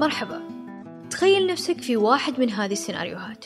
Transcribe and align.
مرحبا. 0.00 0.42
تخيل 1.10 1.46
نفسك 1.46 1.80
في 1.80 1.96
واحد 1.96 2.40
من 2.40 2.50
هذه 2.50 2.72
السيناريوهات. 2.72 3.44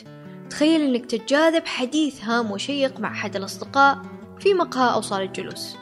تخيل 0.49 0.81
إنك 0.81 1.05
تتجاذب 1.05 1.65
حديث 1.65 2.23
هام 2.23 2.51
وشيق 2.51 2.99
مع 2.99 3.11
أحد 3.11 3.35
الأصدقاء 3.35 4.01
في 4.39 4.53
مقهى 4.53 4.93
أو 4.93 5.01
صالة 5.01 5.25
جلوس 5.25 5.75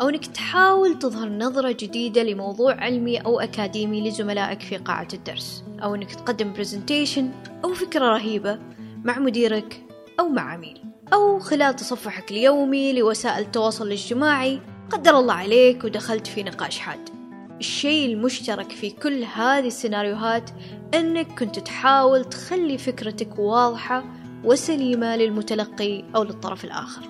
أو 0.00 0.08
أنك 0.08 0.26
تحاول 0.26 0.98
تظهر 0.98 1.28
نظرة 1.28 1.72
جديدة 1.72 2.22
لموضوع 2.22 2.74
علمي 2.74 3.18
أو 3.18 3.40
أكاديمي 3.40 4.08
لزملائك 4.08 4.60
في 4.60 4.76
قاعة 4.76 5.08
الدرس. 5.12 5.64
أو 5.82 5.94
أنك 5.94 6.14
تقدم 6.14 6.52
برزنتيشن 6.52 7.30
أو 7.64 7.74
فكرة 7.74 8.04
رهيبة 8.04 8.58
مع 9.04 9.18
مديرك 9.18 9.82
أو 10.20 10.28
مع 10.28 10.52
عميل. 10.52 10.82
أو 11.12 11.38
خلال 11.38 11.76
تصفحك 11.76 12.30
اليومي 12.30 12.92
لوسائل 12.92 13.42
التواصل 13.42 13.86
الاجتماعي 13.86 14.60
قدر 14.90 15.18
الله 15.18 15.34
عليك 15.34 15.84
ودخلت 15.84 16.26
في 16.26 16.42
نقاش 16.42 16.78
حاد. 16.78 17.23
الشيء 17.60 18.12
المشترك 18.12 18.72
في 18.72 18.90
كل 18.90 19.24
هذه 19.24 19.66
السيناريوهات 19.66 20.50
أنك 20.94 21.26
كنت 21.38 21.58
تحاول 21.58 22.24
تخلي 22.24 22.78
فكرتك 22.78 23.38
واضحة 23.38 24.04
وسليمة 24.44 25.16
للمتلقي 25.16 26.04
أو 26.16 26.24
للطرف 26.24 26.64
الآخر. 26.64 27.02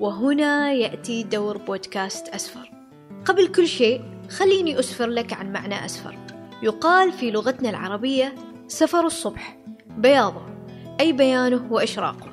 وهنا 0.00 0.72
يأتي 0.72 1.22
دور 1.22 1.58
بودكاست 1.58 2.28
أسفر. 2.28 2.70
قبل 3.24 3.48
كل 3.48 3.66
شيء 3.66 4.02
خليني 4.30 4.78
أسفر 4.78 5.06
لك 5.06 5.32
عن 5.32 5.52
معنى 5.52 5.84
أسفر. 5.84 6.18
يقال 6.62 7.12
في 7.12 7.30
لغتنا 7.30 7.70
العربية 7.70 8.34
سفر 8.68 9.06
الصبح 9.06 9.58
بياضه 9.98 10.42
أي 11.00 11.12
بيانه 11.12 11.68
وإشراقه. 11.70 12.32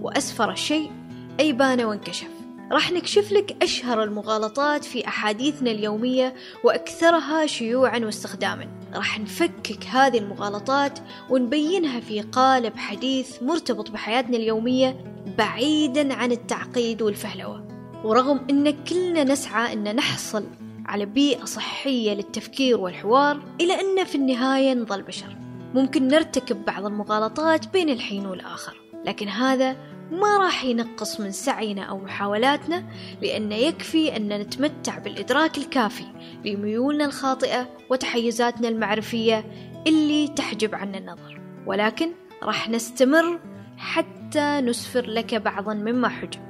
وأسفر 0.00 0.50
الشيء 0.50 0.92
أي 1.40 1.52
بان 1.52 1.84
وانكشف. 1.84 2.41
راح 2.72 2.92
نكشف 2.92 3.32
لك 3.32 3.62
أشهر 3.62 4.02
المغالطات 4.02 4.84
في 4.84 5.08
أحاديثنا 5.08 5.70
اليومية 5.70 6.34
وأكثرها 6.64 7.46
شيوعا 7.46 7.98
واستخداما. 7.98 8.68
راح 8.94 9.20
نفكك 9.20 9.86
هذه 9.86 10.18
المغالطات 10.18 10.98
ونبينها 11.30 12.00
في 12.00 12.20
قالب 12.20 12.76
حديث 12.76 13.42
مرتبط 13.42 13.90
بحياتنا 13.90 14.36
اليومية 14.36 15.04
بعيدا 15.38 16.14
عن 16.14 16.32
التعقيد 16.32 17.02
والفهلوة. 17.02 17.68
ورغم 18.04 18.46
أن 18.50 18.84
كلنا 18.84 19.24
نسعى 19.24 19.72
أن 19.72 19.96
نحصل 19.96 20.46
على 20.86 21.06
بيئة 21.06 21.44
صحية 21.44 22.14
للتفكير 22.14 22.80
والحوار 22.80 23.42
إلى 23.60 23.74
أن 23.80 24.04
في 24.04 24.14
النهاية 24.14 24.74
نظل 24.74 25.02
بشر. 25.02 25.36
ممكن 25.74 26.08
نرتكب 26.08 26.64
بعض 26.64 26.86
المغالطات 26.86 27.72
بين 27.72 27.88
الحين 27.88 28.26
والآخر 28.26 28.80
لكن 29.04 29.28
هذا 29.28 29.76
ما 30.12 30.38
راح 30.38 30.64
ينقص 30.64 31.20
من 31.20 31.32
سعينا 31.32 31.82
أو 31.82 31.98
محاولاتنا 31.98 32.84
لأن 33.22 33.52
يكفي 33.52 34.16
أن 34.16 34.28
نتمتع 34.28 34.98
بالإدراك 34.98 35.58
الكافي 35.58 36.04
لميولنا 36.44 37.04
الخاطئة 37.04 37.68
وتحيزاتنا 37.90 38.68
المعرفية 38.68 39.44
اللي 39.86 40.28
تحجب 40.28 40.74
عنا 40.74 40.98
النظر. 40.98 41.40
ولكن 41.66 42.12
راح 42.42 42.68
نستمر 42.68 43.40
حتى 43.76 44.60
نسفر 44.60 45.06
لك 45.06 45.34
بعضا 45.34 45.74
مما 45.74 46.08
حجب. 46.08 46.40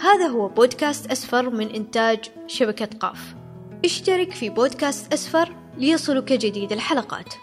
هذا 0.00 0.26
هو 0.26 0.48
بودكاست 0.48 1.10
أسفر 1.10 1.50
من 1.50 1.68
إنتاج 1.68 2.18
شبكة 2.46 2.98
قاف. 3.00 3.34
اشترك 3.84 4.32
في 4.32 4.50
بودكاست 4.50 5.12
أسفر 5.12 5.56
ليصلك 5.78 6.32
جديد 6.32 6.72
الحلقات. 6.72 7.34